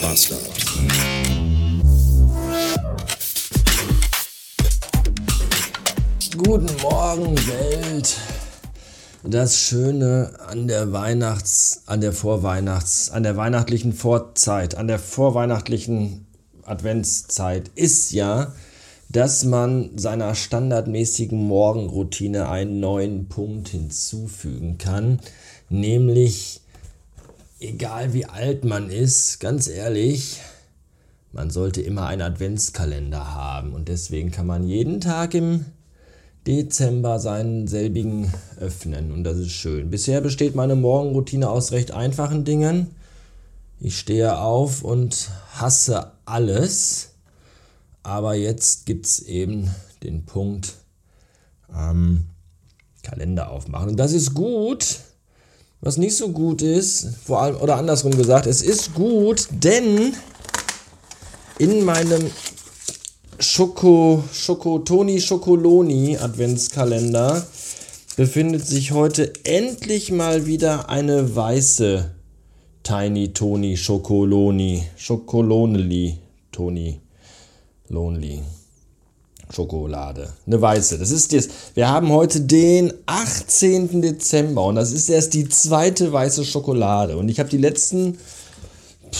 [0.00, 0.40] Bastard.
[6.36, 8.16] Guten Morgen, Welt.
[9.22, 16.26] Das Schöne an der Weihnachts-, an der Vorweihnachts-, an der weihnachtlichen Vorzeit, an der vorweihnachtlichen
[16.64, 18.54] Adventszeit ist ja,
[19.10, 25.20] dass man seiner standardmäßigen Morgenroutine einen neuen Punkt hinzufügen kann,
[25.68, 26.59] nämlich
[27.60, 30.40] egal wie alt man ist, ganz ehrlich,
[31.32, 35.66] man sollte immer einen Adventskalender haben und deswegen kann man jeden Tag im
[36.46, 39.90] Dezember seinen selbigen öffnen und das ist schön.
[39.90, 42.88] Bisher besteht meine Morgenroutine aus recht einfachen Dingen.
[43.78, 47.10] Ich stehe auf und hasse alles,
[48.02, 49.70] aber jetzt gibt es eben
[50.02, 50.74] den Punkt
[51.74, 52.26] ähm,
[53.02, 55.00] Kalender aufmachen und das ist gut.
[55.82, 60.12] Was nicht so gut ist, vor allem oder andersrum gesagt, es ist gut, denn
[61.58, 62.30] in meinem
[63.38, 67.46] Schoko, Schokotoni Schokoloni Adventskalender
[68.16, 72.10] befindet sich heute endlich mal wieder eine weiße
[72.82, 76.18] Tiny Toni Schokoloni, Schokoloneli
[76.52, 77.00] Toni
[77.88, 78.42] Lonely.
[79.52, 80.28] Schokolade.
[80.46, 80.98] Eine weiße.
[80.98, 81.50] Das ist jetzt.
[81.74, 84.02] Wir haben heute den 18.
[84.02, 87.16] Dezember und das ist erst die zweite weiße Schokolade.
[87.16, 88.18] Und ich habe die letzten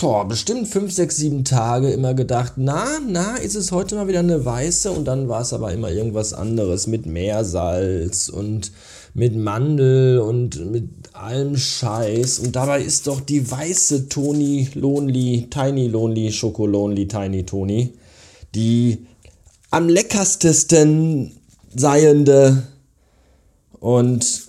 [0.00, 4.20] boah, bestimmt 5, 6, 7 Tage immer gedacht, na, na, ist es heute mal wieder
[4.20, 8.72] eine weiße und dann war es aber immer irgendwas anderes mit Meersalz und
[9.14, 15.88] mit Mandel und mit allem Scheiß und dabei ist doch die weiße Tony Lonely, Tiny
[15.88, 17.94] Lonely, Schokolonely, Tiny Tony,
[18.54, 19.06] die
[19.70, 21.38] am leckerstesten
[21.74, 22.62] seiende
[23.80, 24.42] und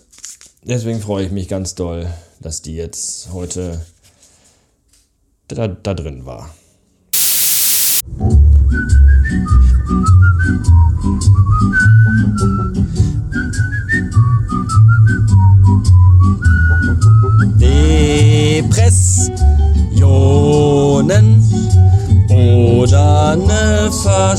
[0.63, 2.07] deswegen freue ich mich ganz doll,
[2.39, 3.85] dass die jetzt heute
[5.47, 6.53] da, da drin war.
[17.59, 19.08] Depressionen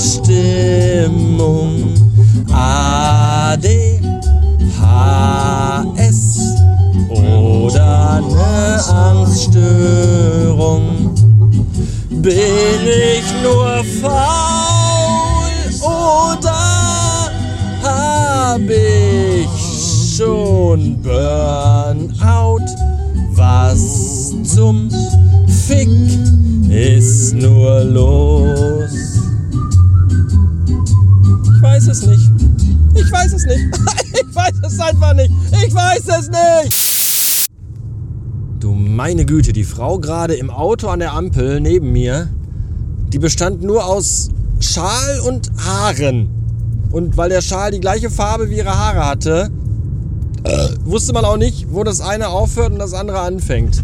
[0.00, 1.94] ne Verstimmung.
[2.52, 3.80] ADHS
[7.10, 10.84] oder ne Angststörung.
[12.10, 15.52] Bin ich nur faul
[15.82, 16.62] oder
[17.82, 19.48] hab ich
[20.16, 22.68] schon Burnout?
[23.32, 24.90] Was zum
[25.46, 25.88] Fick
[26.68, 28.59] ist nur los?
[31.80, 32.30] Weiß es nicht.
[32.94, 33.60] Ich weiß es nicht.
[34.12, 35.30] Ich weiß es einfach nicht.
[35.66, 37.48] Ich weiß es nicht.
[38.60, 42.28] Du meine Güte, die Frau gerade im Auto an der Ampel neben mir,
[43.12, 44.28] die bestand nur aus
[44.60, 46.28] Schal und Haaren.
[46.92, 49.50] Und weil der Schal die gleiche Farbe wie ihre Haare hatte,
[50.44, 53.82] äh, wusste man auch nicht, wo das eine aufhört und das andere anfängt.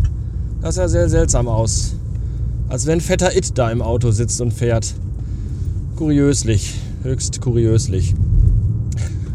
[0.61, 1.95] Das sah sehr seltsam aus.
[2.69, 4.95] Als wenn fetter It da im Auto sitzt und fährt.
[5.97, 6.75] Kuriöslich.
[7.07, 8.15] Höchst kuriöslich.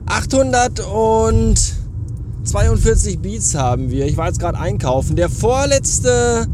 [0.05, 1.55] 800 und
[2.43, 4.07] 42 Beats haben wir.
[4.07, 5.15] Ich war jetzt gerade einkaufen.
[5.15, 6.47] Der vorletzte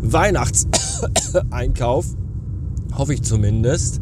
[0.00, 2.06] Weihnachtseinkauf.
[2.96, 4.00] Hoffe ich zumindest.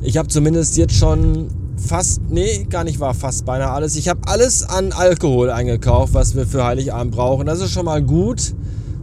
[0.00, 3.96] Ich habe zumindest jetzt schon fast, nee, gar nicht wahr, fast beinahe alles.
[3.96, 7.44] Ich habe alles an Alkohol eingekauft, was wir für Heiligabend brauchen.
[7.44, 8.54] Das ist schon mal gut.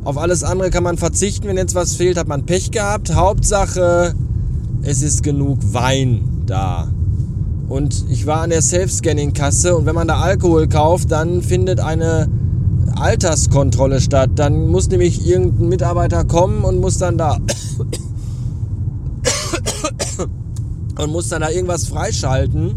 [0.04, 1.48] Auf alles andere kann man verzichten.
[1.48, 3.14] Wenn jetzt was fehlt, hat man Pech gehabt.
[3.14, 4.16] Hauptsache,
[4.82, 6.88] es ist genug Wein da.
[7.68, 12.28] Und ich war an der Self-Scanning-Kasse und wenn man da Alkohol kauft, dann findet eine
[12.96, 14.32] Alterskontrolle statt.
[14.36, 17.38] Dann muss nämlich irgendein Mitarbeiter kommen und muss dann da
[20.98, 22.76] und muss dann da irgendwas freischalten.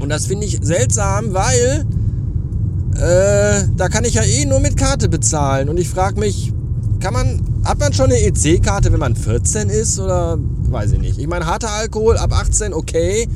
[0.00, 1.84] Und das finde ich seltsam, weil
[2.94, 5.68] äh, da kann ich ja eh nur mit Karte bezahlen.
[5.68, 6.52] Und ich frage mich,
[7.00, 11.18] kann man, hat man schon eine EC-Karte, wenn man 14 ist oder weiß ich nicht.
[11.18, 13.28] Ich meine, harter Alkohol ab 18 okay,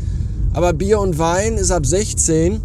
[0.52, 2.60] aber Bier und Wein ist ab 16.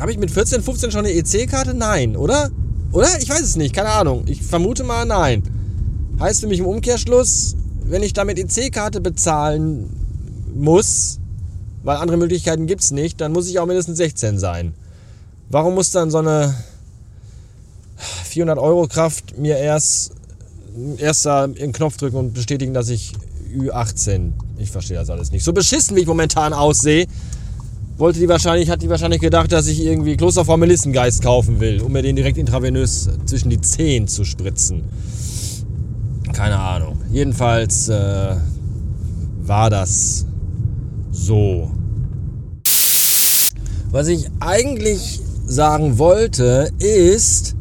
[0.00, 1.74] Habe ich mit 14, 15 schon eine EC-Karte?
[1.74, 2.50] Nein, oder?
[2.92, 3.08] Oder?
[3.20, 4.24] Ich weiß es nicht, keine Ahnung.
[4.26, 5.42] Ich vermute mal nein.
[6.18, 9.88] Heißt für mich im Umkehrschluss, wenn ich damit EC-Karte bezahlen
[10.54, 11.18] muss,
[11.82, 14.74] weil andere Möglichkeiten gibt es nicht, dann muss ich auch mindestens 16 sein.
[15.48, 16.54] Warum muss dann so eine
[18.00, 20.12] 400 Euro Kraft mir erst,
[20.98, 23.12] erst da einen Knopf drücken und bestätigen, dass ich
[23.54, 25.44] Ü18 ich verstehe das alles nicht.
[25.44, 27.06] So beschissen, wie ich momentan aussehe,
[27.96, 32.02] wollte die wahrscheinlich, hat die wahrscheinlich gedacht, dass ich irgendwie Klosterformelistengeist kaufen will, um mir
[32.02, 34.84] den direkt intravenös zwischen die Zehen zu spritzen.
[36.32, 37.00] Keine Ahnung.
[37.10, 38.36] Jedenfalls äh,
[39.42, 40.26] war das
[41.10, 41.70] so.
[43.90, 47.56] Was ich eigentlich sagen wollte, ist,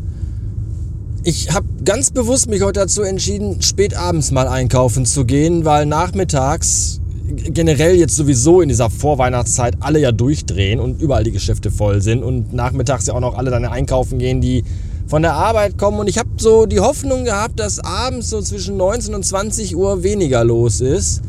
[1.24, 5.86] ich habe ganz bewusst mich heute dazu entschieden, spät abends mal einkaufen zu gehen, weil
[5.86, 7.02] nachmittags
[7.36, 12.24] generell jetzt sowieso in dieser Vorweihnachtszeit alle ja durchdrehen und überall die Geschäfte voll sind
[12.24, 14.64] und nachmittags ja auch noch alle dann einkaufen gehen, die
[15.08, 16.00] von der Arbeit kommen.
[16.00, 20.04] Und ich habe so die Hoffnung gehabt, dass abends so zwischen 19 und 20 Uhr
[20.04, 21.22] weniger los ist.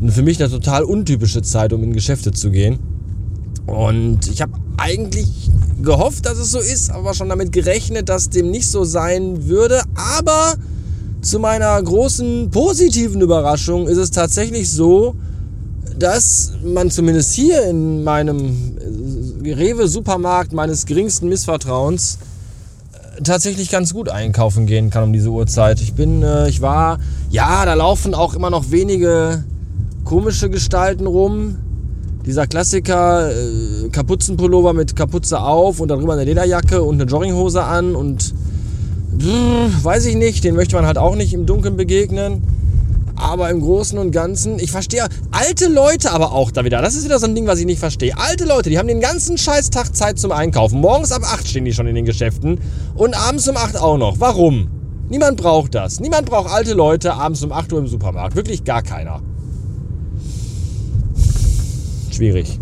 [0.00, 2.78] Und für mich eine total untypische Zeit, um in Geschäfte zu gehen.
[3.66, 5.50] Und ich habe eigentlich
[5.84, 9.82] gehofft, dass es so ist, aber schon damit gerechnet, dass dem nicht so sein würde.
[9.94, 10.54] Aber
[11.22, 15.14] zu meiner großen positiven Überraschung ist es tatsächlich so,
[15.98, 18.76] dass man zumindest hier in meinem
[19.42, 22.18] Rewe-Supermarkt meines geringsten Missvertrauens
[22.92, 25.80] äh, tatsächlich ganz gut einkaufen gehen kann um diese Uhrzeit.
[25.80, 26.98] Ich bin, äh, ich war,
[27.30, 29.44] ja, da laufen auch immer noch wenige
[30.04, 31.56] komische Gestalten rum.
[32.26, 37.94] Dieser Klassiker, äh, Kapuzenpullover mit Kapuze auf und darüber eine Lederjacke und eine Jogginghose an
[37.94, 38.34] und
[39.18, 42.42] pff, weiß ich nicht, den möchte man halt auch nicht im Dunkeln begegnen.
[43.16, 46.80] Aber im Großen und Ganzen, ich verstehe alte Leute aber auch da wieder.
[46.82, 48.16] Das ist wieder so ein Ding, was ich nicht verstehe.
[48.16, 50.80] Alte Leute, die haben den ganzen Scheißtag Zeit zum Einkaufen.
[50.80, 52.58] Morgens ab 8 stehen die schon in den Geschäften
[52.94, 54.18] und abends um 8 auch noch.
[54.18, 54.68] Warum?
[55.10, 56.00] Niemand braucht das.
[56.00, 58.34] Niemand braucht alte Leute abends um 8 Uhr im Supermarkt.
[58.34, 59.20] Wirklich gar keiner.
[62.14, 62.60] Schwierig.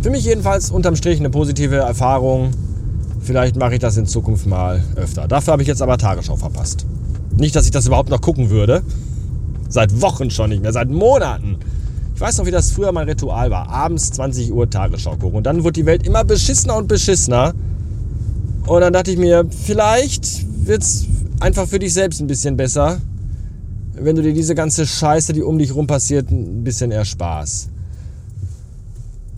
[0.00, 2.52] Für mich jedenfalls unterm Strich eine positive Erfahrung.
[3.20, 5.26] Vielleicht mache ich das in Zukunft mal öfter.
[5.26, 6.86] Dafür habe ich jetzt aber Tagesschau verpasst.
[7.36, 8.82] Nicht, dass ich das überhaupt noch gucken würde.
[9.68, 11.56] Seit Wochen schon nicht mehr, seit Monaten.
[12.14, 13.68] Ich weiß noch, wie das früher mein Ritual war.
[13.68, 15.38] Abends 20 Uhr Tagesschau gucken.
[15.38, 17.54] Und dann wurde die Welt immer beschissener und beschissener.
[18.66, 21.06] Und dann dachte ich mir, vielleicht wird es
[21.40, 23.00] einfach für dich selbst ein bisschen besser,
[23.94, 27.68] wenn du dir diese ganze Scheiße, die um dich rum passiert, ein bisschen ersparst.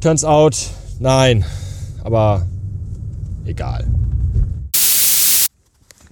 [0.01, 0.57] Turns out,
[0.99, 1.45] nein.
[2.03, 2.47] Aber
[3.45, 3.87] egal.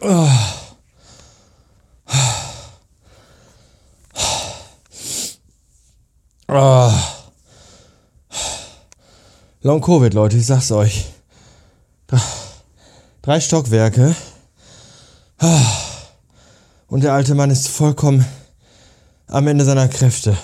[0.00, 0.28] Oh.
[6.48, 6.92] Oh.
[9.62, 11.06] Long Covid, Leute, ich sag's euch.
[13.22, 14.14] Drei Stockwerke.
[16.92, 18.22] Und der alte Mann ist vollkommen
[19.26, 20.36] am Ende seiner Kräfte.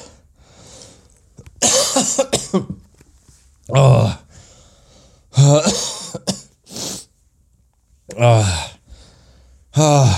[3.69, 4.11] Oh.
[5.37, 5.63] Oh.
[9.77, 10.09] Oh.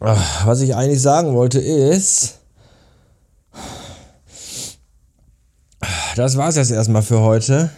[0.00, 2.40] Was ich eigentlich sagen wollte ist,
[6.16, 7.70] das war's jetzt erstmal für heute.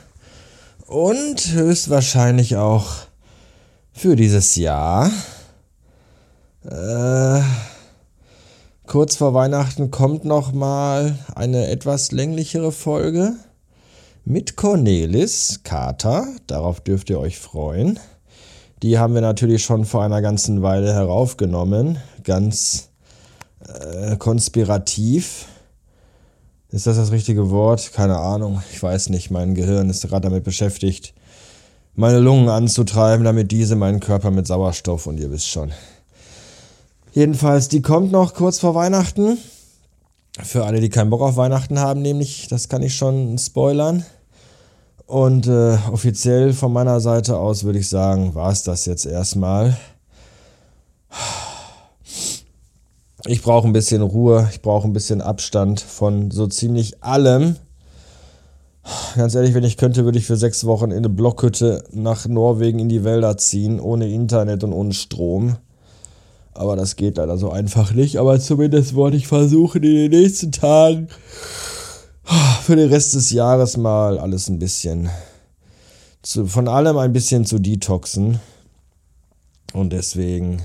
[0.95, 2.87] Und höchstwahrscheinlich auch
[3.93, 5.11] für dieses Jahr.
[6.63, 7.41] Äh,
[8.87, 13.33] kurz vor Weihnachten kommt noch mal eine etwas länglichere Folge
[14.25, 16.29] mit Cornelis Kater.
[16.47, 17.99] Darauf dürft ihr euch freuen.
[18.85, 21.99] Die haben wir natürlich schon vor einer ganzen Weile heraufgenommen.
[22.23, 22.91] Ganz
[23.67, 25.47] äh, konspirativ.
[26.75, 27.93] Ist das das richtige Wort?
[27.93, 28.61] Keine Ahnung.
[28.73, 29.31] Ich weiß nicht.
[29.31, 31.15] Mein Gehirn ist gerade damit beschäftigt,
[31.95, 35.71] meine Lungen anzutreiben, damit diese meinen Körper mit Sauerstoff und ihr wisst schon.
[37.13, 39.39] Jedenfalls, die kommt noch kurz vor Weihnachten.
[40.43, 44.05] Für alle, die keinen Bock auf Weihnachten haben, nämlich, das kann ich schon spoilern.
[45.07, 49.77] Und äh, offiziell von meiner Seite aus würde ich sagen, war es das jetzt erstmal.
[53.27, 57.57] Ich brauche ein bisschen Ruhe, ich brauche ein bisschen Abstand von so ziemlich allem.
[59.17, 62.81] Ganz ehrlich, wenn ich könnte, würde ich für sechs Wochen in eine Blockhütte nach Norwegen
[62.81, 65.57] in die Wälder ziehen, ohne Internet und ohne Strom.
[66.53, 68.19] Aber das geht leider so einfach nicht.
[68.19, 71.09] Aber zumindest wollte ich versuchen, in den nächsten Tagen
[72.63, 75.09] für den Rest des Jahres mal alles ein bisschen
[76.23, 78.39] zu, von allem ein bisschen zu detoxen.
[79.73, 80.63] Und deswegen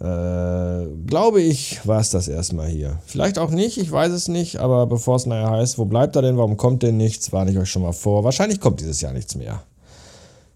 [0.00, 2.98] äh, glaube ich, war es das erstmal hier.
[3.06, 6.22] Vielleicht auch nicht, ich weiß es nicht, aber bevor es nachher heißt, wo bleibt er
[6.22, 8.24] denn, warum kommt denn nichts, warne ich euch schon mal vor.
[8.24, 9.62] Wahrscheinlich kommt dieses Jahr nichts mehr.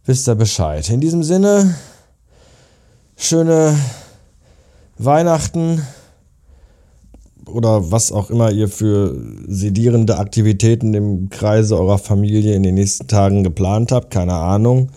[0.05, 0.89] Wisst ihr Bescheid.
[0.91, 1.75] In diesem Sinne,
[3.17, 3.79] schöne
[4.97, 5.83] Weihnachten
[7.47, 9.15] oder was auch immer ihr für
[9.47, 14.91] sedierende Aktivitäten im Kreise eurer Familie in den nächsten Tagen geplant habt, keine Ahnung.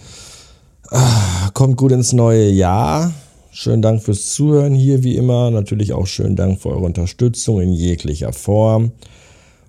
[0.90, 3.14] Ah, kommt gut ins neue Jahr.
[3.54, 5.52] Schönen Dank fürs Zuhören hier wie immer.
[5.52, 8.94] Natürlich auch schönen Dank für eure Unterstützung in jeglicher Form.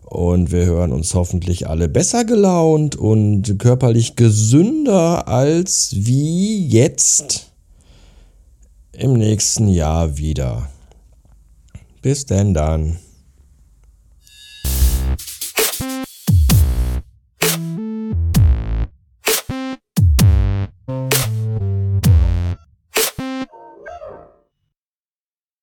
[0.04, 7.50] Und wir hören uns hoffentlich alle besser gelaunt und körperlich gesünder als wie jetzt
[8.92, 10.68] im nächsten Jahr wieder.
[12.02, 12.98] Bis denn dann.